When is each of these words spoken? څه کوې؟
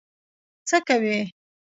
څه 0.67 0.77
کوې؟ 0.87 1.17